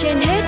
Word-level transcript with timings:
trên 0.00 0.16
hết 0.16 0.42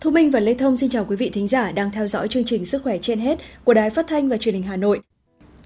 Thu 0.00 0.10
Minh 0.10 0.30
và 0.30 0.40
Lê 0.40 0.54
Thông 0.54 0.76
xin 0.76 0.90
chào 0.90 1.04
quý 1.04 1.16
vị 1.16 1.30
thính 1.30 1.48
giả 1.48 1.72
đang 1.72 1.90
theo 1.90 2.06
dõi 2.06 2.28
chương 2.28 2.44
trình 2.44 2.64
Sức 2.64 2.82
khỏe 2.82 2.98
trên 3.02 3.20
hết 3.20 3.38
của 3.64 3.74
Đài 3.74 3.90
Phát 3.90 4.06
thanh 4.08 4.28
và 4.28 4.36
Truyền 4.36 4.54
hình 4.54 4.62
Hà 4.62 4.76
Nội. 4.76 5.00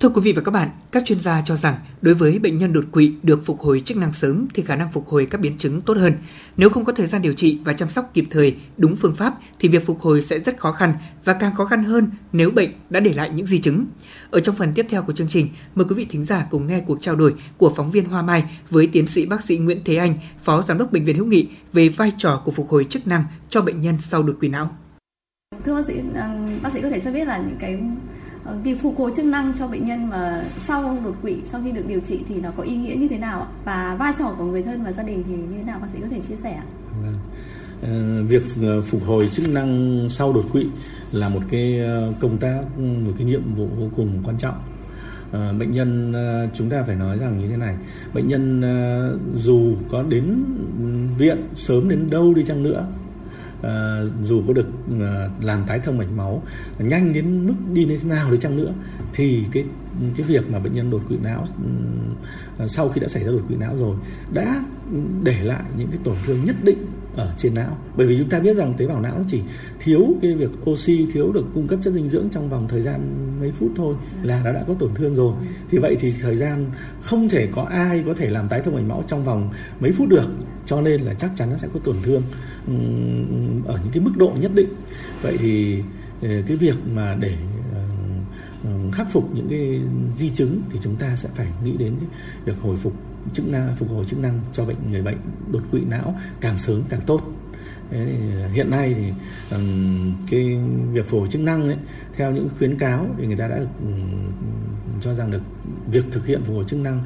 Thưa 0.02 0.08
quý 0.08 0.20
vị 0.20 0.32
và 0.32 0.42
các 0.42 0.50
bạn, 0.50 0.68
các 0.92 1.02
chuyên 1.06 1.20
gia 1.20 1.42
cho 1.44 1.56
rằng 1.56 1.74
đối 2.00 2.14
với 2.14 2.38
bệnh 2.38 2.58
nhân 2.58 2.72
đột 2.72 2.84
quỵ 2.92 3.14
được 3.22 3.46
phục 3.46 3.60
hồi 3.60 3.82
chức 3.84 3.96
năng 3.96 4.12
sớm 4.12 4.46
thì 4.54 4.62
khả 4.62 4.76
năng 4.76 4.92
phục 4.92 5.08
hồi 5.08 5.26
các 5.26 5.40
biến 5.40 5.58
chứng 5.58 5.80
tốt 5.80 5.96
hơn. 5.96 6.12
Nếu 6.56 6.68
không 6.68 6.84
có 6.84 6.92
thời 6.92 7.06
gian 7.06 7.22
điều 7.22 7.32
trị 7.32 7.58
và 7.64 7.72
chăm 7.72 7.88
sóc 7.88 8.10
kịp 8.14 8.24
thời, 8.30 8.56
đúng 8.76 8.96
phương 8.96 9.14
pháp 9.16 9.34
thì 9.60 9.68
việc 9.68 9.86
phục 9.86 10.00
hồi 10.00 10.22
sẽ 10.22 10.38
rất 10.38 10.60
khó 10.60 10.72
khăn 10.72 10.94
và 11.24 11.32
càng 11.32 11.54
khó 11.54 11.64
khăn 11.64 11.84
hơn 11.84 12.10
nếu 12.32 12.50
bệnh 12.50 12.70
đã 12.90 13.00
để 13.00 13.12
lại 13.12 13.30
những 13.34 13.46
di 13.46 13.58
chứng. 13.58 13.86
Ở 14.30 14.40
trong 14.40 14.56
phần 14.56 14.72
tiếp 14.74 14.86
theo 14.90 15.02
của 15.02 15.12
chương 15.12 15.28
trình, 15.28 15.48
mời 15.74 15.86
quý 15.88 15.94
vị 15.94 16.06
thính 16.10 16.24
giả 16.24 16.46
cùng 16.50 16.66
nghe 16.66 16.80
cuộc 16.80 17.00
trao 17.00 17.16
đổi 17.16 17.34
của 17.56 17.72
phóng 17.76 17.90
viên 17.90 18.04
Hoa 18.04 18.22
Mai 18.22 18.44
với 18.70 18.86
tiến 18.86 19.06
sĩ 19.06 19.26
bác 19.26 19.44
sĩ 19.44 19.58
Nguyễn 19.58 19.78
Thế 19.84 19.96
Anh, 19.96 20.14
Phó 20.42 20.62
Giám 20.62 20.78
đốc 20.78 20.92
Bệnh 20.92 21.04
viện 21.04 21.16
Hữu 21.16 21.26
Nghị 21.26 21.48
về 21.72 21.88
vai 21.88 22.12
trò 22.16 22.42
của 22.44 22.52
phục 22.52 22.68
hồi 22.68 22.86
chức 22.88 23.06
năng 23.06 23.24
cho 23.48 23.62
bệnh 23.62 23.80
nhân 23.80 23.96
sau 24.00 24.22
đột 24.22 24.36
quỵ 24.40 24.48
não. 24.48 24.70
Thưa 25.64 25.74
bác 25.74 25.86
sĩ, 25.86 25.94
à, 26.14 26.46
bác 26.62 26.72
sĩ 26.72 26.80
có 26.82 26.90
thể 26.90 27.00
cho 27.04 27.12
biết 27.12 27.26
là 27.26 27.38
những 27.38 27.56
cái 27.60 27.78
cái 28.44 28.54
việc 28.62 28.82
phục 28.82 28.98
hồi 28.98 29.12
chức 29.16 29.24
năng 29.24 29.52
cho 29.58 29.68
bệnh 29.68 29.86
nhân 29.86 30.08
mà 30.08 30.44
sau 30.66 30.98
đột 31.04 31.14
quỵ, 31.22 31.36
sau 31.44 31.60
khi 31.64 31.72
được 31.72 31.86
điều 31.86 32.00
trị 32.00 32.20
thì 32.28 32.40
nó 32.40 32.50
có 32.56 32.62
ý 32.62 32.76
nghĩa 32.76 32.94
như 32.94 33.08
thế 33.08 33.18
nào 33.18 33.46
và 33.64 33.96
vai 33.98 34.12
trò 34.18 34.34
của 34.38 34.44
người 34.44 34.62
thân 34.62 34.84
và 34.84 34.92
gia 34.92 35.02
đình 35.02 35.22
thì 35.26 35.32
như 35.32 35.56
thế 35.56 35.64
nào? 35.64 35.78
Bác 35.80 35.88
sĩ 35.92 35.98
có 36.00 36.06
thể 36.10 36.20
chia 36.28 36.36
sẻ 36.42 36.60
vâng. 37.02 37.14
Ờ, 37.82 38.22
việc 38.24 38.42
ờ, 38.62 38.80
phục 38.80 39.04
hồi 39.04 39.28
chức 39.28 39.48
năng 39.48 40.00
sau 40.10 40.32
đột 40.32 40.44
quỵ 40.52 40.66
là 41.12 41.28
một 41.28 41.40
cái 41.50 41.80
công 42.20 42.38
tác 42.38 42.62
ừ, 42.76 42.82
một 42.82 43.12
cái 43.18 43.26
nhiệm 43.26 43.54
vụ 43.56 43.68
vô 43.78 43.88
cùng 43.96 44.22
quan 44.24 44.38
trọng. 44.38 44.54
Bệnh 45.58 45.72
nhân 45.72 46.14
chúng 46.54 46.70
ta 46.70 46.82
phải 46.82 46.96
nói 46.96 47.18
rằng 47.18 47.38
như 47.38 47.48
thế 47.48 47.56
này, 47.56 47.76
bệnh 48.14 48.28
nhân 48.28 48.62
dù 49.34 49.76
có 49.90 50.02
đến 50.02 50.44
ừ, 50.78 50.84
viện 51.18 51.36
sớm 51.54 51.88
đến 51.88 52.10
đâu 52.10 52.34
đi 52.34 52.44
chăng 52.44 52.62
nữa 52.62 52.86
uh, 53.66 54.12
dù 54.22 54.42
có 54.46 54.52
được 54.52 54.66
uh, 54.94 55.44
làm 55.44 55.64
tái 55.66 55.80
thông 55.84 55.98
mạch 55.98 56.10
máu 56.16 56.42
nhanh 56.78 57.12
đến 57.12 57.46
mức 57.46 57.54
đi 57.72 57.84
đến 57.84 57.98
thế 58.02 58.08
nào 58.08 58.30
đi 58.30 58.36
chăng 58.40 58.56
nữa 58.56 58.72
thì 59.12 59.44
cái 59.52 59.64
cái 60.16 60.26
việc 60.26 60.50
mà 60.50 60.58
bệnh 60.58 60.74
nhân 60.74 60.90
đột 60.90 61.02
quỵ 61.08 61.16
não 61.22 61.46
uh, 62.62 62.70
sau 62.70 62.88
khi 62.88 63.00
đã 63.00 63.08
xảy 63.08 63.24
ra 63.24 63.30
đột 63.30 63.42
quỵ 63.48 63.56
não 63.56 63.76
rồi 63.76 63.96
đã 64.32 64.64
để 65.22 65.36
lại 65.42 65.62
những 65.78 65.88
cái 65.88 65.98
tổn 66.04 66.16
thương 66.26 66.44
nhất 66.44 66.56
định 66.64 66.78
ở 67.16 67.34
trên 67.36 67.54
não. 67.54 67.76
Bởi 67.96 68.06
vì 68.06 68.18
chúng 68.18 68.28
ta 68.28 68.40
biết 68.40 68.56
rằng 68.56 68.74
tế 68.76 68.86
bào 68.86 69.00
não 69.00 69.24
chỉ 69.28 69.42
thiếu 69.80 70.14
cái 70.22 70.34
việc 70.34 70.50
oxy 70.70 71.06
thiếu 71.12 71.32
được 71.32 71.46
cung 71.54 71.66
cấp 71.66 71.78
chất 71.82 71.92
dinh 71.92 72.08
dưỡng 72.08 72.28
trong 72.30 72.48
vòng 72.48 72.68
thời 72.68 72.80
gian 72.80 73.00
mấy 73.40 73.52
phút 73.52 73.70
thôi 73.76 73.94
là 74.22 74.42
nó 74.44 74.52
đã 74.52 74.64
có 74.68 74.74
tổn 74.74 74.90
thương 74.94 75.14
rồi. 75.14 75.34
Thì 75.70 75.78
vậy 75.78 75.96
thì 76.00 76.14
thời 76.20 76.36
gian 76.36 76.66
không 77.02 77.28
thể 77.28 77.48
có 77.52 77.62
ai 77.62 78.02
có 78.06 78.14
thể 78.14 78.30
làm 78.30 78.48
tái 78.48 78.60
thông 78.64 78.74
mạch 78.74 78.84
máu 78.88 79.04
trong 79.06 79.24
vòng 79.24 79.50
mấy 79.80 79.92
phút 79.92 80.08
được 80.08 80.30
cho 80.66 80.80
nên 80.80 81.00
là 81.00 81.14
chắc 81.14 81.30
chắn 81.36 81.50
nó 81.50 81.56
sẽ 81.56 81.68
có 81.74 81.80
tổn 81.84 81.96
thương 82.02 82.22
ở 83.66 83.80
những 83.82 83.92
cái 83.92 84.02
mức 84.04 84.12
độ 84.16 84.32
nhất 84.40 84.50
định. 84.54 84.68
Vậy 85.22 85.36
thì 85.38 85.82
ờ, 86.22 86.28
cái 86.46 86.56
việc 86.56 86.76
mà 86.94 87.16
để 87.20 87.36
ờ, 87.74 87.80
ờ, 88.64 88.70
khắc 88.92 89.12
phục 89.12 89.34
những 89.34 89.48
cái 89.48 89.80
di 90.16 90.28
chứng 90.30 90.62
thì 90.70 90.78
chúng 90.82 90.96
ta 90.96 91.16
sẽ 91.16 91.28
phải 91.34 91.46
nghĩ 91.64 91.76
đến 91.76 91.94
việc 92.44 92.56
hồi 92.60 92.76
phục 92.76 92.92
chức 93.32 93.48
năng, 93.48 93.76
phục 93.76 93.90
hồi 93.90 94.04
chức 94.04 94.18
năng 94.18 94.40
cho 94.52 94.64
bệnh, 94.64 94.76
người 94.90 95.02
bệnh 95.02 95.18
đột 95.52 95.62
quỵ 95.70 95.80
não 95.80 96.18
càng 96.40 96.58
sớm 96.58 96.82
càng 96.88 97.00
tốt. 97.06 97.22
Thế 97.90 98.06
thì 98.06 98.42
hiện 98.52 98.70
nay 98.70 98.94
thì 98.94 99.12
cái 100.30 100.58
việc 100.92 101.06
phục 101.08 101.20
hồi 101.20 101.28
chức 101.28 101.42
năng 101.42 101.64
ấy, 101.64 101.76
theo 102.16 102.32
những 102.32 102.48
khuyến 102.58 102.78
cáo 102.78 103.06
thì 103.18 103.26
người 103.26 103.36
ta 103.36 103.48
đã 103.48 103.60
cho 105.00 105.14
rằng 105.14 105.30
được 105.30 105.42
việc 105.90 106.04
thực 106.10 106.26
hiện 106.26 106.40
phục 106.44 106.56
hồi 106.56 106.64
chức 106.68 106.78
năng 106.80 107.02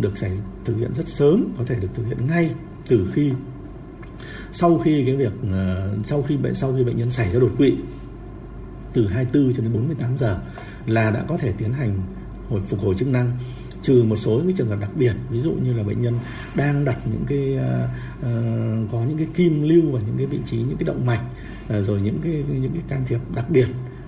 được 0.00 0.18
xảy 0.18 0.32
thực 0.64 0.76
hiện 0.76 0.94
rất 0.94 1.08
sớm, 1.08 1.54
có 1.58 1.64
thể 1.66 1.80
được 1.80 1.88
thực 1.94 2.06
hiện 2.06 2.26
ngay 2.26 2.50
từ 2.88 3.10
khi 3.12 3.30
sau 4.52 4.78
khi 4.78 5.04
cái 5.06 5.16
việc 5.16 5.32
ờ, 5.50 5.94
sau 6.04 6.22
khi 6.22 6.36
bệnh 6.36 6.54
sau 6.54 6.74
khi 6.76 6.84
bệnh 6.84 6.96
nhân 6.96 7.10
xảy 7.10 7.32
ra 7.32 7.40
đột 7.40 7.52
quỵ 7.58 7.76
từ 8.92 9.06
24 9.08 9.54
cho 9.54 9.62
đến 9.62 9.72
48 9.72 10.18
giờ 10.18 10.38
là 10.86 11.10
đã 11.10 11.24
có 11.28 11.38
thể 11.38 11.52
tiến 11.58 11.72
hành 11.72 12.00
hồi 12.48 12.60
phục 12.68 12.80
hồi 12.80 12.94
chức 12.94 13.08
năng 13.08 13.36
trừ 13.82 14.02
một 14.02 14.16
số 14.16 14.30
những 14.30 14.56
trường 14.56 14.68
hợp 14.68 14.80
đặc 14.80 14.90
biệt 14.96 15.12
ví 15.30 15.40
dụ 15.40 15.52
như 15.52 15.74
là 15.74 15.82
bệnh 15.82 16.02
nhân 16.02 16.18
đang 16.54 16.84
đặt 16.84 16.98
những 17.06 17.24
cái 17.26 17.58
uh, 17.58 17.90
uh, 18.20 18.90
có 18.92 19.04
những 19.08 19.18
cái 19.18 19.26
kim 19.34 19.62
lưu 19.62 19.90
và 19.90 20.00
những 20.06 20.16
cái 20.16 20.26
vị 20.26 20.38
trí 20.46 20.56
những 20.56 20.76
cái 20.76 20.84
động 20.84 21.06
mạch 21.06 21.22
uh, 21.78 21.84
rồi 21.84 22.00
những 22.00 22.18
cái 22.22 22.44
những 22.48 22.72
cái 22.72 22.82
can 22.88 23.04
thiệp 23.06 23.20
đặc 23.34 23.50
biệt 23.50 23.66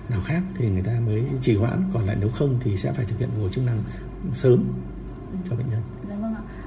nào 0.09 0.21
khác 0.25 0.41
thì 0.57 0.69
người 0.69 0.81
ta 0.81 0.99
mới 1.05 1.23
trì 1.41 1.55
hoãn 1.55 1.83
còn 1.93 2.05
lại 2.05 2.17
nếu 2.19 2.29
không 2.29 2.59
thì 2.63 2.77
sẽ 2.77 2.91
phải 2.91 3.05
thực 3.05 3.19
hiện 3.19 3.29
hồi 3.39 3.49
chức 3.51 3.65
năng 3.65 3.83
sớm 4.33 4.63
cho 5.49 5.55
bệnh 5.55 5.69
nhân. 5.69 5.81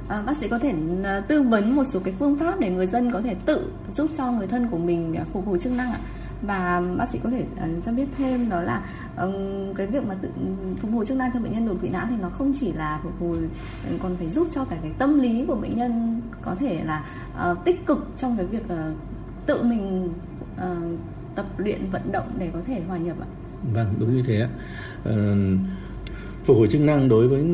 À, 0.09 0.23
bác 0.23 0.37
sĩ 0.37 0.49
có 0.49 0.59
thể 0.59 0.75
ờ, 1.05 1.21
tư 1.21 1.43
vấn 1.43 1.77
một 1.77 1.85
số 1.85 2.01
cái 2.01 2.15
phương 2.19 2.39
pháp 2.39 2.61
để 2.61 2.71
người 2.71 2.87
dân 2.87 3.11
có 3.11 3.21
thể 3.21 3.35
tự 3.47 3.71
giúp 3.91 4.11
cho 4.17 4.33
người 4.33 4.47
thân 4.47 4.69
của 4.69 4.79
mình 4.79 5.15
ờ, 5.15 5.25
phục 5.33 5.47
hồi 5.47 5.59
chức 5.59 5.73
năng 5.73 5.93
ạ. 5.93 5.99
Và 6.43 6.83
bác 6.97 7.09
sĩ 7.09 7.19
có 7.23 7.31
thể 7.31 7.45
uh, 7.55 7.85
cho 7.85 7.93
biết 7.93 8.07
thêm 8.19 8.49
đó 8.49 8.63
là 8.63 8.83
um, 9.17 9.75
cái 9.75 9.87
việc 9.87 10.07
mà 10.07 10.15
tự 10.23 10.29
phục 10.83 10.91
hồi 10.91 11.07
chức 11.07 11.17
năng 11.17 11.33
cho 11.33 11.41
bệnh 11.41 11.53
nhân 11.53 11.67
đột 11.67 11.77
quỵ 11.81 11.89
não 11.89 12.07
thì 12.11 12.17
nó 12.23 12.29
không 12.29 12.53
chỉ 12.61 12.73
là 12.73 13.01
phục 13.03 13.13
hồi 13.21 13.39
ừ, 13.91 13.97
còn 14.03 14.17
phải 14.17 14.31
giúp 14.31 14.49
cho 14.55 14.65
cả 14.65 14.77
cái 14.83 14.91
tâm 14.99 15.21
lý 15.21 15.45
của 15.47 15.55
bệnh 15.55 15.77
nhân 15.77 16.21
có 16.43 16.55
thể 16.55 16.85
là 16.85 17.05
uh, 17.51 17.65
tích 17.65 17.87
cực 17.87 18.07
trong 18.17 18.37
cái 18.37 18.47
việc 18.47 18.65
uh, 18.65 18.97
tự 19.47 19.63
mình 19.63 20.13
uh, 20.57 20.99
tập 21.35 21.47
luyện 21.57 21.91
vận 21.91 22.13
động 22.13 22.27
để 22.39 22.51
có 22.53 22.59
thể 22.67 22.83
hòa 22.89 22.99
nhập 22.99 23.17
ạ. 23.21 23.27
Vâng 23.75 23.95
đúng 23.99 24.17
như 24.17 24.23
thế 24.23 24.41
ạ. 24.41 24.49
Uh, 25.09 25.15
phục 26.45 26.57
hồi 26.57 26.69
chức 26.69 26.81
năng 26.81 27.09
đối 27.09 27.29
với 27.29 27.41
ừ, 27.41 27.47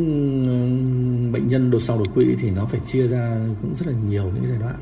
bệnh 1.32 1.46
nhân 1.46 1.70
đột 1.70 1.78
sau 1.78 1.98
đột 1.98 2.14
quỵ 2.14 2.34
thì 2.38 2.50
nó 2.50 2.66
phải 2.66 2.80
chia 2.86 3.06
ra 3.06 3.40
cũng 3.62 3.74
rất 3.74 3.86
là 3.86 3.92
nhiều 4.08 4.24
những 4.24 4.46
giai 4.46 4.58
đoạn. 4.58 4.74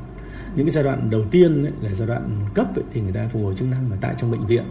Những 0.55 0.65
cái 0.65 0.73
giai 0.73 0.83
đoạn 0.83 1.09
đầu 1.09 1.23
tiên 1.31 1.63
ấy, 1.63 1.73
là 1.81 1.89
giai 1.93 2.07
đoạn 2.07 2.29
cấp 2.53 2.75
ấy, 2.75 2.83
thì 2.93 3.01
người 3.01 3.11
ta 3.11 3.27
phục 3.27 3.43
hồi 3.43 3.55
chức 3.55 3.67
năng 3.67 3.91
ở 3.91 3.97
tại 4.01 4.15
trong 4.17 4.31
bệnh 4.31 4.47
viện. 4.47 4.63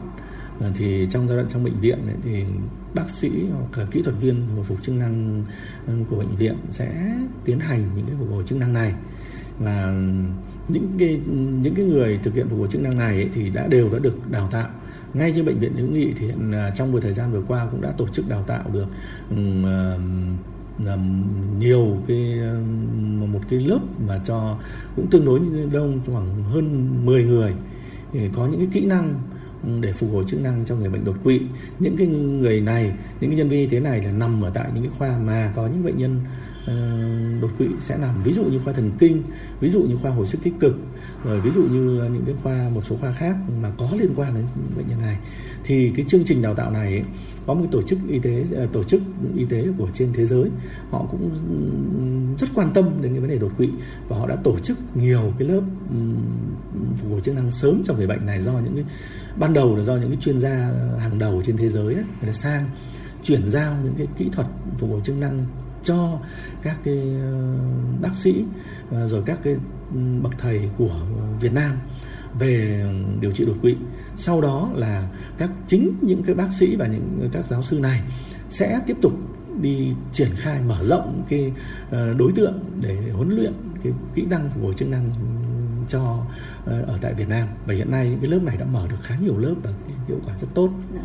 Thì 0.74 1.06
trong 1.10 1.28
giai 1.28 1.36
đoạn 1.36 1.48
trong 1.48 1.64
bệnh 1.64 1.74
viện 1.74 1.98
ấy, 2.06 2.14
thì 2.22 2.44
bác 2.94 3.10
sĩ 3.10 3.30
hoặc 3.52 3.78
là 3.78 3.84
kỹ 3.90 4.02
thuật 4.02 4.16
viên 4.20 4.46
hồi 4.56 4.64
phục 4.64 4.82
chức 4.82 4.94
năng 4.94 5.44
ừ, 5.86 5.92
của 6.10 6.16
bệnh 6.16 6.36
viện 6.36 6.54
sẽ 6.70 7.16
tiến 7.44 7.58
hành 7.58 7.90
những 7.96 8.06
cái 8.06 8.14
phục 8.18 8.30
hồi 8.30 8.44
chức 8.46 8.58
năng 8.58 8.72
này. 8.72 8.94
Và 9.58 9.94
những 10.68 10.96
cái 10.98 11.20
những 11.62 11.74
cái 11.74 11.84
người 11.84 12.18
thực 12.22 12.34
hiện 12.34 12.48
phục 12.48 12.58
hồi 12.58 12.68
chức 12.70 12.82
năng 12.82 12.98
này 12.98 13.14
ấy, 13.14 13.28
thì 13.32 13.50
đã 13.50 13.66
đều 13.66 13.92
đã 13.92 13.98
được 13.98 14.30
đào 14.30 14.48
tạo 14.52 14.68
ngay 15.14 15.32
trên 15.36 15.44
bệnh 15.44 15.58
viện 15.58 15.74
hữu 15.76 15.88
nghị 15.88 16.12
thì 16.16 16.26
hiện 16.26 16.52
à, 16.52 16.70
trong 16.70 16.92
một 16.92 16.98
thời 17.02 17.12
gian 17.12 17.32
vừa 17.32 17.42
qua 17.48 17.66
cũng 17.70 17.80
đã 17.80 17.92
tổ 17.98 18.08
chức 18.08 18.28
đào 18.28 18.42
tạo 18.42 18.64
được 18.72 18.86
um, 19.30 19.66
nhiều 21.58 21.96
cái 22.08 22.38
một 23.32 23.40
cái 23.50 23.60
lớp 23.60 23.80
mà 24.06 24.20
cho 24.26 24.58
cũng 24.96 25.06
tương 25.10 25.24
đối 25.24 25.40
đông 25.72 26.00
khoảng 26.06 26.42
hơn 26.42 26.88
10 27.06 27.24
người. 27.24 27.52
Để 28.12 28.30
có 28.32 28.46
những 28.46 28.60
cái 28.60 28.68
kỹ 28.72 28.86
năng 28.86 29.14
để 29.80 29.92
phục 29.92 30.10
hồi 30.12 30.24
chức 30.28 30.40
năng 30.40 30.64
cho 30.66 30.76
người 30.76 30.90
bệnh 30.90 31.04
đột 31.04 31.16
quỵ. 31.24 31.40
Những 31.78 31.96
cái 31.96 32.06
người 32.06 32.60
này 32.60 32.92
những 33.20 33.30
cái 33.30 33.38
nhân 33.38 33.48
viên 33.48 33.60
y 33.60 33.66
tế 33.66 33.80
này 33.80 34.02
là 34.02 34.12
nằm 34.12 34.42
ở 34.44 34.50
tại 34.54 34.70
những 34.74 34.82
cái 34.82 34.92
khoa 34.98 35.18
mà 35.18 35.52
có 35.56 35.66
những 35.66 35.84
bệnh 35.84 35.98
nhân 35.98 36.20
Ờ, 36.68 36.74
đột 37.40 37.50
quỵ 37.58 37.66
sẽ 37.80 37.98
nằm 37.98 38.22
ví 38.22 38.32
dụ 38.32 38.44
như 38.44 38.58
khoa 38.64 38.72
thần 38.72 38.90
kinh 38.98 39.22
ví 39.60 39.68
dụ 39.68 39.82
như 39.82 39.96
khoa 39.96 40.10
hồi 40.10 40.26
sức 40.26 40.38
tích 40.42 40.54
cực 40.60 40.76
rồi 41.24 41.40
ví 41.40 41.50
dụ 41.50 41.62
như 41.62 42.08
những 42.12 42.22
cái 42.26 42.34
khoa 42.42 42.68
một 42.74 42.80
số 42.84 42.96
khoa 42.96 43.12
khác 43.12 43.36
mà 43.62 43.70
có 43.78 43.88
liên 43.98 44.12
quan 44.16 44.34
đến 44.34 44.44
bệnh 44.76 44.88
nhân 44.88 44.98
này. 44.98 45.16
Thì 45.64 45.92
cái 45.96 46.04
chương 46.08 46.24
trình 46.24 46.42
đào 46.42 46.54
tạo 46.54 46.70
này 46.70 46.92
ấy, 46.92 47.02
có 47.46 47.54
một 47.54 47.66
tổ 47.70 47.82
chức 47.82 47.98
y 48.08 48.18
tế 48.18 48.44
ờ, 48.52 48.66
tổ 48.66 48.82
chức 48.82 49.02
y 49.36 49.44
tế 49.44 49.66
của 49.78 49.88
trên 49.94 50.12
thế 50.12 50.26
giới 50.26 50.50
họ 50.90 51.06
cũng 51.10 51.30
rất 52.38 52.46
quan 52.54 52.70
tâm 52.74 53.02
đến 53.02 53.12
cái 53.12 53.20
vấn 53.20 53.30
đề 53.30 53.38
đột 53.38 53.52
quỵ 53.56 53.68
và 54.08 54.18
họ 54.18 54.26
đã 54.26 54.36
tổ 54.36 54.58
chức 54.58 54.78
nhiều 54.94 55.32
cái 55.38 55.48
lớp 55.48 55.62
phục 56.96 57.10
hồi 57.10 57.20
chức 57.20 57.34
năng 57.34 57.50
sớm 57.50 57.82
cho 57.86 57.94
người 57.94 58.06
bệnh 58.06 58.26
này 58.26 58.42
do 58.42 58.52
những 58.52 58.74
cái 58.74 58.84
ban 59.38 59.52
đầu 59.52 59.76
là 59.76 59.82
do 59.82 59.96
những 59.96 60.10
cái 60.10 60.18
chuyên 60.20 60.38
gia 60.38 60.70
hàng 60.98 61.18
đầu 61.18 61.42
trên 61.46 61.56
thế 61.56 61.68
giới 61.68 61.94
ấy, 61.94 62.04
người 62.20 62.26
ta 62.26 62.32
sang 62.32 62.64
chuyển 63.22 63.48
giao 63.48 63.76
những 63.84 63.94
cái 63.98 64.06
kỹ 64.16 64.28
thuật 64.32 64.46
phục 64.78 64.90
hồi 64.90 65.00
chức 65.04 65.16
năng 65.16 65.38
cho 65.88 66.18
các 66.62 66.78
cái 66.84 66.98
ờ, 67.22 67.58
bác 68.00 68.16
sĩ 68.16 68.44
ờ, 68.90 69.06
rồi 69.06 69.22
các 69.26 69.38
cái 69.42 69.56
bậc 70.22 70.32
thầy 70.38 70.70
của 70.78 71.00
Việt 71.40 71.52
Nam 71.52 71.76
về 72.38 72.84
điều 73.20 73.32
trị 73.32 73.44
đột 73.44 73.56
quỵ 73.62 73.76
sau 74.16 74.40
đó 74.40 74.70
là 74.74 75.08
các 75.38 75.50
chính 75.66 75.92
những 76.00 76.22
cái 76.22 76.34
bác 76.34 76.48
sĩ 76.52 76.76
và 76.76 76.86
những 76.86 77.28
các 77.32 77.44
giáo 77.44 77.62
sư 77.62 77.78
này 77.78 78.00
sẽ 78.50 78.80
tiếp 78.86 78.96
tục 79.02 79.12
đi 79.60 79.92
triển 80.12 80.30
khai 80.36 80.60
mở 80.62 80.78
rộng 80.82 81.22
cái 81.28 81.52
ờ, 81.90 82.14
đối 82.14 82.32
tượng 82.32 82.58
để 82.80 83.10
huấn 83.12 83.30
luyện 83.36 83.52
cái 83.82 83.92
kỹ 84.14 84.24
năng 84.30 84.50
phục 84.50 84.62
hồi 84.62 84.74
chức 84.74 84.88
năng 84.88 85.10
cho 85.88 86.24
ở 86.64 86.98
tại 87.00 87.14
Việt 87.14 87.28
Nam 87.28 87.48
và 87.66 87.74
hiện 87.74 87.90
nay 87.90 88.16
cái 88.20 88.30
lớp 88.30 88.42
này 88.42 88.56
đã 88.56 88.64
mở 88.64 88.86
được 88.90 88.96
khá 89.02 89.16
nhiều 89.22 89.38
lớp 89.38 89.54
và 89.62 89.70
hiệu 90.08 90.18
quả 90.26 90.34
rất 90.38 90.48
tốt. 90.54 90.70
Dạ 90.94 91.00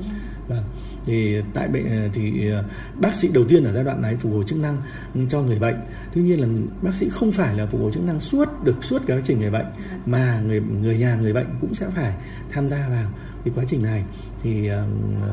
vâng 0.48 0.64
thì 1.06 1.42
tại 1.54 1.68
bệnh 1.68 1.86
à, 1.86 2.10
thì 2.14 2.52
à, 2.52 2.64
bác 3.00 3.16
sĩ 3.16 3.30
đầu 3.34 3.44
tiên 3.44 3.64
ở 3.64 3.72
giai 3.72 3.84
đoạn 3.84 4.02
này 4.02 4.18
phục 4.18 4.34
hồi 4.34 4.44
chức 4.48 4.60
năng 4.60 4.78
ừ, 5.16 5.22
cho 5.30 5.42
người 5.42 5.60
bệnh. 5.60 5.76
Tuy 6.14 6.22
nhiên 6.22 6.42
là 6.42 6.48
bác 6.82 6.94
sĩ 6.94 7.10
không 7.10 7.32
phải 7.32 7.58
là 7.58 7.66
phục 7.66 7.82
hồi 7.82 7.92
chức 7.92 8.04
năng 8.04 8.20
suốt, 8.20 8.64
được 8.64 8.84
suốt 8.84 9.02
cái 9.08 9.18
quá 9.18 9.24
trình 9.26 9.40
người 9.40 9.52
bệnh, 9.52 9.66
mà 10.06 10.40
người 10.46 10.62
người 10.62 10.98
nhà 10.98 11.16
người 11.16 11.34
bệnh 11.34 11.48
cũng 11.62 11.74
sẽ 11.74 11.88
phải 11.96 12.14
tham 12.50 12.68
gia 12.68 12.90
vào 12.90 13.12
cái 13.46 13.54
quá 13.56 13.64
trình 13.68 13.84
này 13.84 14.04
thì 14.44 14.68
ờ, 14.68 14.86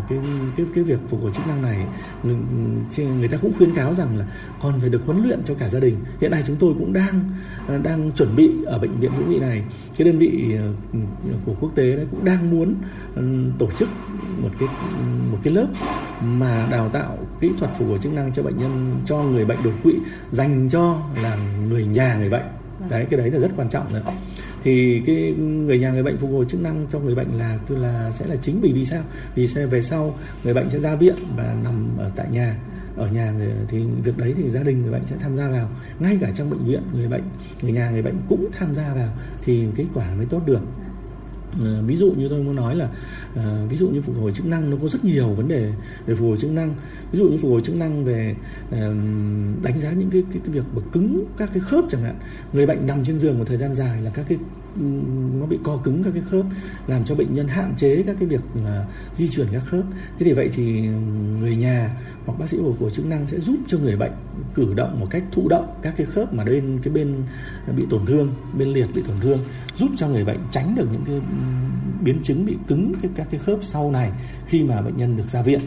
cái 0.09 0.19
cái 0.57 0.67
cái 0.75 0.85
việc 0.85 0.99
phục 1.09 1.23
hồi 1.23 1.31
chức 1.35 1.47
năng 1.47 1.63
này 1.63 1.87
người, 2.23 2.37
người 3.19 3.29
ta 3.29 3.37
cũng 3.37 3.53
khuyến 3.59 3.75
cáo 3.75 3.95
rằng 3.95 4.17
là 4.19 4.25
còn 4.61 4.81
phải 4.81 4.89
được 4.89 5.03
huấn 5.07 5.23
luyện 5.23 5.41
cho 5.45 5.55
cả 5.55 5.69
gia 5.69 5.81
đình. 5.81 5.97
Hiện 6.21 6.31
nay 6.31 6.43
chúng 6.47 6.57
tôi 6.57 6.75
cũng 6.79 6.93
đang 6.93 7.21
ờ, 7.67 7.79
đang 7.79 8.13
chuẩn 8.13 8.37
bị 8.37 8.51
ở 8.67 8.79
bệnh 8.79 9.01
viện 9.01 9.13
hữu 9.13 9.27
nghị 9.27 9.39
này. 9.39 9.65
Cái 9.99 10.05
đơn 10.05 10.19
vị 10.19 10.57
ờ, 10.59 10.73
của 11.47 11.55
quốc 11.61 11.71
tế 11.75 11.97
đấy 11.97 12.07
cũng 12.11 12.25
đang 12.25 12.51
muốn 12.51 12.75
tổ 13.59 13.69
chức 13.77 13.89
một 14.43 14.51
cái 14.59 14.69
một 15.33 15.39
cái 15.43 15.55
lớp 15.55 15.67
mà 16.23 16.69
đào 16.71 16.89
tạo 16.89 17.19
kỹ 17.41 17.51
thuật 17.59 17.71
phục 17.79 17.89
hồi 17.89 17.99
chức 17.99 18.13
năng 18.13 18.33
cho 18.33 18.43
bệnh 18.43 18.59
nhân 18.59 19.01
cho 19.05 19.17
người 19.17 19.45
bệnh 19.45 19.59
đột 19.65 19.75
quỵ 19.83 19.95
dành 20.33 20.69
cho 20.69 21.03
là 21.23 21.37
người 21.69 21.85
nhà 21.85 22.17
người 22.19 22.31
bệnh. 22.31 22.47
Đấy 22.89 23.07
cái 23.11 23.19
đấy 23.21 23.31
là 23.31 23.39
rất 23.39 23.51
quan 23.57 23.69
trọng 23.69 23.93
nữa 23.93 24.03
thì 24.63 25.03
cái 25.07 25.35
người 25.39 25.79
nhà 25.79 25.91
người 25.91 26.03
bệnh 26.03 26.19
phục 26.19 26.31
hồi 26.31 26.47
chức 26.49 26.61
năng 26.61 26.87
cho 26.93 26.99
người 26.99 27.15
bệnh 27.15 27.33
là 27.33 27.59
tức 27.69 27.77
là 27.77 28.13
sẽ 28.13 28.27
là 28.27 28.37
chính 28.37 28.61
vì 28.61 28.73
vì 28.73 28.85
sao? 28.85 29.03
Vì 29.35 29.47
sẽ 29.47 29.67
về 29.67 29.83
sau 29.83 30.19
người 30.45 30.55
bệnh 30.55 30.71
sẽ 30.71 30.79
ra 30.79 30.95
viện 30.95 31.17
và 31.37 31.57
nằm 31.65 31.89
ở 31.99 32.11
tại 32.17 32.27
nhà. 32.31 32.57
Ở 32.97 33.09
nhà 33.09 33.31
người, 33.31 33.53
thì 33.69 33.83
việc 34.05 34.19
đấy 34.19 34.35
thì 34.37 34.51
gia 34.51 34.63
đình 34.63 34.83
người 34.83 34.93
bệnh 34.93 35.07
sẽ 35.07 35.17
tham 35.21 35.37
gia 35.37 35.49
vào. 35.49 35.71
Ngay 36.01 36.19
cả 36.21 36.31
trong 36.35 36.51
bệnh 36.51 36.65
viện 36.67 36.83
người 36.95 37.09
bệnh 37.09 37.23
người 37.63 37.73
nhà 37.73 37.91
người 37.91 38.03
bệnh 38.03 38.17
cũng 38.29 38.49
tham 38.53 38.75
gia 38.75 38.95
vào 38.95 39.09
thì 39.45 39.65
kết 39.77 39.87
quả 39.95 40.15
mới 40.17 40.27
tốt 40.27 40.43
được. 40.47 40.61
Ờ, 41.59 41.83
ví 41.83 41.97
dụ 41.97 42.13
như 42.17 42.29
tôi 42.29 42.43
muốn 42.43 42.57
nói 42.57 42.77
là 42.77 42.89
ờ, 43.37 43.67
ví 43.69 43.77
dụ 43.77 43.89
như 43.89 44.03
phục 44.03 44.17
hồi 44.21 44.33
chức 44.33 44.47
năng 44.47 44.71
nó 44.71 44.77
có 44.83 44.89
rất 44.89 45.05
nhiều 45.05 45.29
vấn 45.29 45.49
đề 45.49 45.73
về 46.07 46.15
phục 46.15 46.29
hồi 46.29 46.37
chức 46.41 46.51
năng. 46.51 46.75
Ví 47.13 47.19
dụ 47.19 47.29
như 47.29 47.39
phục 47.39 47.51
hồi 47.51 47.61
chức 47.65 47.77
năng 47.77 48.05
về 48.05 48.35
đánh 49.63 49.79
giá 49.79 49.93
những 49.93 50.11
cái, 50.11 50.23
cái 50.33 50.41
cái 50.45 50.55
việc 50.55 50.65
bật 50.75 50.83
cứng 50.93 51.25
các 51.37 51.51
cái 51.53 51.61
khớp 51.61 51.85
chẳng 51.91 52.03
hạn. 52.03 52.17
Người 52.53 52.67
bệnh 52.67 52.87
nằm 52.87 53.05
trên 53.05 53.19
giường 53.19 53.39
một 53.39 53.45
thời 53.49 53.59
gian 53.59 53.75
dài 53.75 54.03
là 54.03 54.11
các 54.15 54.27
cái 54.29 54.39
nó 55.41 55.47
bị 55.47 55.59
co 55.63 55.77
cứng 55.77 56.03
các 56.03 56.11
cái 56.15 56.23
khớp 56.31 56.45
làm 56.87 57.05
cho 57.05 57.15
bệnh 57.15 57.35
nhân 57.35 57.49
hạn 57.49 57.75
chế 57.77 58.03
các 58.07 58.17
cái 58.19 58.29
việc 58.29 58.43
uh, 58.59 58.67
di 59.17 59.29
chuyển 59.29 59.47
các 59.53 59.63
khớp. 59.67 59.85
Thế 60.19 60.25
thì 60.25 60.33
vậy 60.33 60.51
thì 60.55 60.89
người 61.41 61.57
nhà 61.57 61.97
hoặc 62.27 62.39
bác 62.39 62.49
sĩ 62.49 62.59
phục 62.63 62.81
hồi 62.81 62.91
chức 62.91 63.07
năng 63.07 63.27
sẽ 63.27 63.41
giúp 63.41 63.57
cho 63.67 63.79
người 63.79 63.97
bệnh 63.97 64.13
cử 64.55 64.75
động 64.75 65.01
một 65.01 65.07
cách 65.11 65.23
thụ 65.33 65.49
động 65.49 65.75
các 65.83 65.95
cái 65.97 66.07
khớp 66.07 66.35
mà 66.35 66.45
bên 66.45 66.79
cái 66.83 66.93
bên 66.93 67.23
bị 67.77 67.87
tổn 67.91 68.07
thương 68.07 68.35
bên 68.59 68.69
liệt 68.69 68.87
bị 68.95 69.03
tổn 69.07 69.17
thương 69.21 69.39
giúp 69.77 69.91
cho 69.97 70.09
người 70.09 70.25
bệnh 70.25 70.39
tránh 70.51 70.75
được 70.75 70.89
những 70.93 71.05
cái 71.05 71.21
biến 72.05 72.19
chứng 72.23 72.47
bị 72.47 72.57
cứng 72.67 72.93
cái 73.03 73.11
các 73.15 73.27
cái 73.31 73.41
khớp 73.41 73.59
sau 73.63 73.91
này 73.91 74.13
khi 74.47 74.65
mà 74.65 74.83
bệnh 74.83 74.97
nhân 74.97 75.17
được 75.17 75.29
ra 75.29 75.43
viện. 75.43 75.61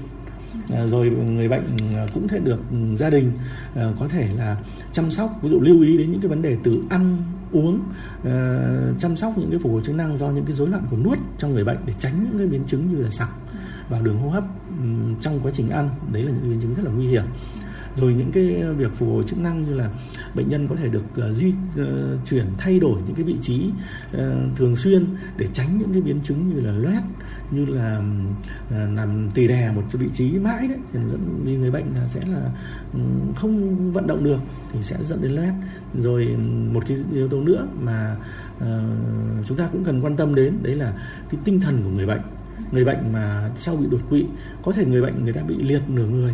Ờ, 0.70 0.88
rồi 0.88 1.10
người 1.10 1.50
bệnh 1.50 1.64
ờ, 1.94 2.08
cũng 2.14 2.28
thể 2.28 2.40
được 2.40 2.60
gia 2.96 3.10
đình 3.10 3.32
có 3.76 4.08
thể 4.10 4.30
là 4.38 4.58
chăm 4.92 5.12
sóc 5.12 5.40
ví 5.42 5.50
dụ 5.50 5.60
lưu 5.60 5.82
ý 5.82 5.98
đến 5.98 6.12
những 6.12 6.22
cái 6.22 6.30
vấn 6.30 6.42
đề 6.42 6.58
từ 6.64 6.84
ăn 6.90 7.18
uống 7.54 7.80
uh, 8.20 9.00
chăm 9.00 9.16
sóc 9.16 9.38
những 9.38 9.50
cái 9.50 9.60
phục 9.60 9.72
hồi 9.72 9.82
chức 9.86 9.96
năng 9.96 10.18
do 10.18 10.30
những 10.30 10.46
cái 10.46 10.54
rối 10.54 10.68
loạn 10.68 10.84
của 10.92 10.98
nuốt 10.98 11.18
trong 11.38 11.54
người 11.54 11.64
bệnh 11.64 11.78
để 11.86 11.94
tránh 12.00 12.24
những 12.24 12.38
cái 12.38 12.48
biến 12.48 12.64
chứng 12.68 12.92
như 12.92 13.04
là 13.04 13.10
sặc 13.10 13.30
vào 13.90 14.02
đường 14.02 14.20
hô 14.20 14.30
hấp 14.30 14.44
trong 15.20 15.40
quá 15.44 15.52
trình 15.56 15.70
ăn. 15.70 15.90
Đấy 16.12 16.24
là 16.24 16.32
những 16.32 16.50
biến 16.50 16.62
chứng 16.62 16.74
rất 16.74 16.86
là 16.86 16.92
nguy 16.92 17.08
hiểm 17.08 17.24
rồi 17.96 18.14
những 18.14 18.32
cái 18.32 18.64
việc 18.78 18.96
phục 18.96 19.10
hồi 19.10 19.24
chức 19.24 19.40
năng 19.40 19.64
như 19.64 19.74
là 19.74 19.90
bệnh 20.36 20.48
nhân 20.48 20.68
có 20.68 20.76
thể 20.76 20.90
được 20.90 21.04
uh, 21.30 21.36
di 21.36 21.48
uh, 21.50 21.86
chuyển 22.30 22.46
thay 22.58 22.80
đổi 22.80 23.02
những 23.06 23.16
cái 23.16 23.24
vị 23.24 23.36
trí 23.42 23.70
uh, 24.14 24.22
thường 24.56 24.76
xuyên 24.76 25.06
để 25.38 25.48
tránh 25.54 25.78
những 25.78 25.94
cái 25.94 26.02
biến 26.02 26.20
chứng 26.24 26.50
như 26.50 26.62
là 26.62 26.72
loét 26.72 27.04
như 27.52 27.66
là 27.66 28.02
uh, 28.68 28.74
làm 28.96 29.30
tỳ 29.34 29.48
đè 29.48 29.72
một 29.72 29.84
vị 29.92 30.08
trí 30.14 30.32
mãi 30.32 30.68
đấy 30.68 30.78
thì 30.94 31.00
dẫn 31.12 31.42
vì 31.44 31.58
người 31.58 31.72
bệnh 31.72 31.86
là 31.96 32.08
sẽ 32.08 32.22
là 32.28 32.52
um, 32.94 33.34
không 33.36 33.92
vận 33.92 34.08
động 34.08 34.24
được 34.24 34.40
thì 34.74 34.80
sẽ 34.82 34.98
dẫn 35.04 35.22
đến 35.22 35.32
loét. 35.32 35.54
Rồi 36.00 36.38
một 36.74 36.84
cái 36.88 36.98
yếu 37.14 37.28
tố 37.28 37.42
nữa 37.42 37.68
mà 37.82 38.16
uh, 38.58 38.66
chúng 39.48 39.58
ta 39.58 39.70
cũng 39.72 39.84
cần 39.84 40.02
quan 40.02 40.16
tâm 40.16 40.36
đến 40.36 40.58
đấy 40.62 40.76
là 40.76 40.94
cái 41.30 41.42
tinh 41.44 41.62
thần 41.62 41.82
của 41.84 41.90
người 41.90 42.06
bệnh. 42.06 42.22
Người 42.72 42.86
bệnh 42.86 43.14
mà 43.14 43.50
sau 43.58 43.76
bị 43.76 43.86
đột 43.92 44.02
quỵ 44.10 44.26
có 44.64 44.72
thể 44.72 44.86
người 44.86 45.02
bệnh 45.02 45.24
người 45.24 45.34
ta 45.34 45.42
bị 45.44 45.56
liệt 45.64 45.82
nửa 45.90 46.08
người 46.08 46.34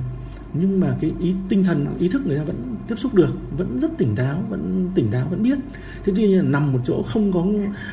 nhưng 0.54 0.80
mà 0.80 0.96
cái 1.01 1.12
ý, 1.19 1.36
tinh 1.50 1.63
thần, 1.63 1.98
ý 2.00 2.07
thức 2.07 2.22
người 2.25 2.38
ta 2.38 2.44
vẫn 2.44 2.75
tiếp 2.88 2.96
xúc 2.98 3.13
được, 3.13 3.36
vẫn 3.57 3.80
rất 3.80 3.98
tỉnh 3.98 4.16
táo, 4.16 4.44
vẫn 4.50 4.90
tỉnh 4.96 5.12
táo, 5.12 5.28
vẫn 5.30 5.44
biết. 5.44 5.57
Thế 6.06 6.13
tuy 6.16 6.28
nhiên 6.28 6.51
nằm 6.51 6.74
một 6.74 6.80
chỗ 6.86 7.04
không 7.04 7.31
có 7.34 7.46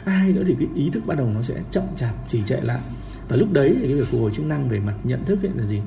ai 0.04 0.32
nữa 0.32 0.42
thì 0.46 0.54
cái 0.58 0.68
ý 0.74 0.90
thức 0.90 1.06
bắt 1.06 1.18
đầu 1.18 1.30
nó 1.34 1.42
sẽ 1.42 1.54
chậm 1.70 1.84
chạp, 1.96 2.28
trì 2.28 2.42
trệ 2.42 2.60
lại 2.60 2.80
và 3.28 3.36
lúc 3.36 3.52
đấy 3.52 3.76
thì 3.80 3.86
cái 3.86 3.94
việc 3.94 4.08
phục 4.08 4.20
hồi 4.20 4.30
chức 4.34 4.46
năng 4.46 4.68
về 4.68 4.80
mặt 4.80 4.94
nhận 5.04 5.24
thức 5.24 5.42
ấy 5.42 5.50
là 5.54 5.66
gì 5.66 5.80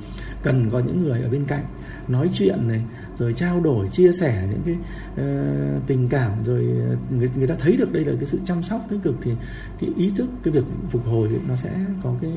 cần 0.43 0.69
có 0.69 0.79
những 0.79 1.03
người 1.03 1.21
ở 1.21 1.29
bên 1.29 1.45
cạnh 1.45 1.63
nói 2.07 2.29
chuyện 2.33 2.67
này 2.67 2.83
rồi 3.17 3.33
trao 3.33 3.61
đổi 3.61 3.87
chia 3.87 4.11
sẻ 4.11 4.47
những 4.49 4.61
cái 4.65 4.75
uh, 5.13 5.87
tình 5.87 6.09
cảm 6.09 6.31
rồi 6.45 6.63
người, 7.09 7.29
người 7.35 7.47
ta 7.47 7.55
thấy 7.59 7.77
được 7.77 7.93
đây 7.93 8.05
là 8.05 8.13
cái 8.19 8.25
sự 8.25 8.39
chăm 8.45 8.63
sóc 8.63 8.85
tích 8.89 8.99
cực 9.03 9.15
thì 9.21 9.31
cái 9.79 9.89
ý 9.97 10.11
thức 10.15 10.27
cái 10.43 10.53
việc 10.53 10.63
phục 10.89 11.05
hồi 11.05 11.29
nó 11.47 11.55
sẽ 11.55 11.69
có 12.03 12.13
cái 12.21 12.31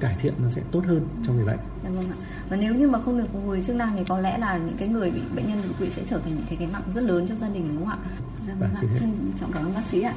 cải 0.00 0.16
thiện 0.20 0.34
nó 0.42 0.50
sẽ 0.50 0.62
tốt 0.70 0.82
hơn 0.86 1.06
cho 1.26 1.32
người 1.32 1.44
bệnh. 1.44 1.58
Dạ 1.84 1.90
vâng 1.90 2.04
ạ. 2.10 2.16
Và 2.48 2.56
nếu 2.56 2.74
như 2.74 2.88
mà 2.88 2.98
không 3.02 3.18
được 3.18 3.26
phục 3.32 3.42
hồi 3.46 3.62
chức 3.66 3.76
năng 3.76 3.96
thì 3.96 4.04
có 4.08 4.18
lẽ 4.18 4.38
là 4.38 4.58
những 4.58 4.76
cái 4.76 4.88
người 4.88 5.10
bị 5.10 5.20
bệnh 5.36 5.48
nhân 5.48 5.58
đột 5.66 5.74
quỵ 5.78 5.90
sẽ 5.90 6.02
trở 6.10 6.18
thành 6.18 6.34
những 6.34 6.46
cái 6.48 6.56
gánh 6.60 6.72
nặng 6.72 6.82
rất 6.94 7.00
lớn 7.00 7.26
cho 7.28 7.34
gia 7.40 7.48
đình 7.48 7.68
đúng 7.68 7.86
không 7.86 7.88
ạ? 7.88 7.98
Dạ 8.48 8.54
vâng, 8.58 8.70
ạ. 8.74 8.82
Xin 9.00 9.10
trọng 9.40 9.52
cảm 9.52 9.64
ơn 9.64 9.74
bác 9.74 9.82
sĩ 9.90 10.02
ạ. 10.02 10.14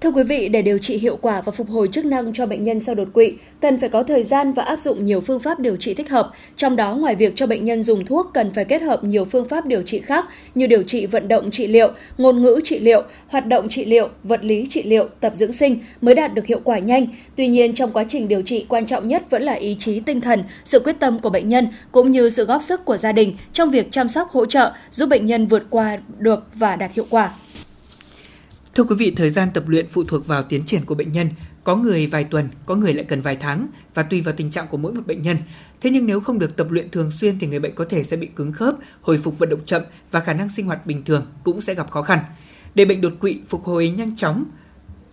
Thưa 0.00 0.10
quý 0.10 0.22
vị, 0.22 0.48
để 0.48 0.62
điều 0.62 0.78
trị 0.78 0.98
hiệu 0.98 1.18
quả 1.22 1.40
và 1.40 1.52
phục 1.52 1.70
hồi 1.70 1.88
chức 1.92 2.04
năng 2.04 2.32
cho 2.32 2.46
bệnh 2.46 2.62
nhân 2.62 2.80
sau 2.80 2.94
đột 2.94 3.08
quỵ, 3.12 3.34
cần 3.60 3.80
phải 3.80 3.88
có 3.88 4.02
thời 4.02 4.22
gian 4.22 4.52
và 4.52 4.62
áp 4.62 4.80
dụng 4.80 5.04
nhiều 5.04 5.20
phương 5.20 5.40
pháp 5.40 5.60
điều 5.60 5.76
trị 5.76 5.94
thích 5.94 6.10
hợp. 6.10 6.30
Trong 6.56 6.76
đó, 6.76 6.94
ngoài 6.94 7.14
việc 7.14 7.32
cho 7.36 7.46
bệnh 7.46 7.64
nhân 7.64 7.82
dùng 7.82 8.04
thuốc, 8.04 8.30
cần 8.34 8.50
phải 8.54 8.64
kết 8.64 8.82
hợp 8.82 9.04
nhiều 9.04 9.24
phương 9.24 9.48
pháp 9.48 9.66
điều 9.66 9.82
trị 9.82 10.00
khác 10.00 10.24
như 10.54 10.66
điều 10.66 10.82
trị 10.82 11.06
vận 11.06 11.28
động 11.28 11.50
trị 11.50 11.66
liệu, 11.66 11.88
ngôn 12.18 12.42
ngữ 12.42 12.60
trị 12.64 12.78
liệu, 12.78 13.02
hoạt 13.26 13.46
động 13.46 13.68
trị 13.68 13.84
liệu, 13.84 14.08
vật 14.22 14.44
lý 14.44 14.66
trị 14.70 14.82
liệu, 14.82 15.08
tập 15.20 15.32
dưỡng 15.36 15.52
sinh 15.52 15.78
mới 16.00 16.14
đạt 16.14 16.34
được 16.34 16.46
hiệu 16.46 16.60
quả 16.64 16.78
nhanh. 16.78 17.06
Tuy 17.36 17.48
nhiên, 17.48 17.74
trong 17.74 17.92
quá 17.92 18.04
trình 18.08 18.28
điều 18.28 18.42
trị, 18.42 18.66
quan 18.68 18.86
trọng 18.86 19.08
nhất 19.08 19.30
vẫn 19.30 19.42
là 19.42 19.52
ý 19.52 19.76
chí 19.78 20.00
tinh 20.00 20.20
thần, 20.20 20.42
sự 20.64 20.80
quyết 20.80 20.96
tâm 21.00 21.18
của 21.18 21.30
bệnh 21.30 21.48
nhân 21.48 21.68
cũng 21.92 22.10
như 22.10 22.28
sự 22.28 22.44
góp 22.44 22.62
sức 22.62 22.84
của 22.84 22.96
gia 22.96 23.12
đình 23.12 23.36
trong 23.52 23.70
việc 23.70 23.92
chăm 23.92 24.08
sóc 24.08 24.28
hỗ 24.28 24.46
trợ 24.46 24.72
giúp 24.90 25.08
bệnh 25.08 25.26
nhân 25.26 25.46
vượt 25.46 25.62
qua 25.70 25.98
được 26.18 26.42
và 26.54 26.76
đạt 26.76 26.92
hiệu 26.94 27.06
quả. 27.10 27.30
Thưa 28.76 28.84
quý 28.84 28.96
vị, 28.98 29.12
thời 29.16 29.30
gian 29.30 29.48
tập 29.54 29.68
luyện 29.68 29.88
phụ 29.88 30.04
thuộc 30.04 30.26
vào 30.26 30.42
tiến 30.42 30.62
triển 30.66 30.84
của 30.84 30.94
bệnh 30.94 31.12
nhân. 31.12 31.30
Có 31.64 31.76
người 31.76 32.06
vài 32.06 32.24
tuần, 32.24 32.48
có 32.66 32.74
người 32.74 32.94
lại 32.94 33.04
cần 33.08 33.20
vài 33.20 33.36
tháng 33.36 33.66
và 33.94 34.02
tùy 34.02 34.20
vào 34.20 34.34
tình 34.36 34.50
trạng 34.50 34.66
của 34.68 34.76
mỗi 34.76 34.92
một 34.92 35.06
bệnh 35.06 35.22
nhân. 35.22 35.36
Thế 35.80 35.90
nhưng 35.90 36.06
nếu 36.06 36.20
không 36.20 36.38
được 36.38 36.56
tập 36.56 36.70
luyện 36.70 36.90
thường 36.90 37.10
xuyên 37.10 37.38
thì 37.38 37.46
người 37.46 37.58
bệnh 37.58 37.74
có 37.74 37.84
thể 37.88 38.04
sẽ 38.04 38.16
bị 38.16 38.26
cứng 38.26 38.52
khớp, 38.52 38.74
hồi 39.00 39.18
phục 39.22 39.38
vận 39.38 39.48
động 39.48 39.64
chậm 39.64 39.82
và 40.10 40.20
khả 40.20 40.32
năng 40.32 40.50
sinh 40.50 40.66
hoạt 40.66 40.86
bình 40.86 41.02
thường 41.04 41.26
cũng 41.44 41.60
sẽ 41.60 41.74
gặp 41.74 41.90
khó 41.90 42.02
khăn. 42.02 42.18
Để 42.74 42.84
bệnh 42.84 43.00
đột 43.00 43.12
quỵ 43.20 43.40
phục 43.48 43.64
hồi 43.64 43.88
nhanh 43.88 44.16
chóng, 44.16 44.44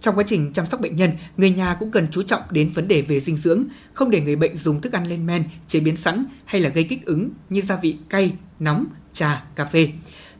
trong 0.03 0.15
quá 0.15 0.23
trình 0.27 0.53
chăm 0.53 0.65
sóc 0.65 0.81
bệnh 0.81 0.95
nhân, 0.95 1.11
người 1.37 1.49
nhà 1.49 1.73
cũng 1.73 1.91
cần 1.91 2.07
chú 2.11 2.23
trọng 2.23 2.41
đến 2.51 2.69
vấn 2.69 2.87
đề 2.87 3.01
về 3.01 3.19
dinh 3.19 3.37
dưỡng, 3.37 3.63
không 3.93 4.11
để 4.11 4.21
người 4.21 4.35
bệnh 4.35 4.57
dùng 4.57 4.81
thức 4.81 4.93
ăn 4.93 5.07
lên 5.07 5.25
men, 5.25 5.43
chế 5.67 5.79
biến 5.79 5.97
sẵn 5.97 6.25
hay 6.45 6.61
là 6.61 6.69
gây 6.69 6.83
kích 6.83 7.05
ứng 7.05 7.29
như 7.49 7.61
gia 7.61 7.75
vị 7.75 7.97
cay, 8.09 8.33
nóng, 8.59 8.85
trà, 9.13 9.43
cà 9.55 9.65
phê. 9.65 9.87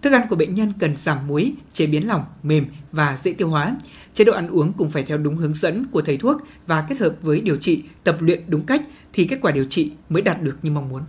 Thức 0.01 0.13
ăn 0.13 0.27
của 0.29 0.35
bệnh 0.35 0.55
nhân 0.55 0.73
cần 0.79 0.95
giảm 0.95 1.27
muối, 1.27 1.53
chế 1.73 1.87
biến 1.87 2.07
lỏng, 2.07 2.23
mềm 2.43 2.65
và 2.91 3.17
dễ 3.23 3.33
tiêu 3.33 3.49
hóa. 3.49 3.75
Chế 4.13 4.23
độ 4.23 4.33
ăn 4.33 4.47
uống 4.47 4.73
cũng 4.73 4.89
phải 4.89 5.03
theo 5.03 5.17
đúng 5.17 5.35
hướng 5.35 5.53
dẫn 5.53 5.85
của 5.91 6.01
thầy 6.01 6.17
thuốc 6.17 6.41
và 6.67 6.85
kết 6.89 6.99
hợp 6.99 7.15
với 7.21 7.41
điều 7.41 7.57
trị, 7.57 7.83
tập 8.03 8.17
luyện 8.19 8.43
đúng 8.47 8.65
cách 8.65 8.81
thì 9.13 9.25
kết 9.25 9.37
quả 9.41 9.51
điều 9.51 9.65
trị 9.65 9.91
mới 10.09 10.21
đạt 10.21 10.41
được 10.41 10.57
như 10.61 10.71
mong 10.71 10.89
muốn. 10.89 11.01